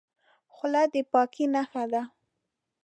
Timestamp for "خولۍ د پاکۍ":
0.53-1.45